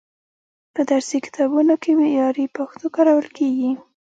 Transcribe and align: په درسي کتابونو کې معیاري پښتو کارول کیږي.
په 0.73 0.81
درسي 0.91 1.17
کتابونو 1.25 1.73
کې 1.81 1.91
معیاري 1.99 2.45
پښتو 2.57 2.85
کارول 2.95 3.27
کیږي. 3.37 3.71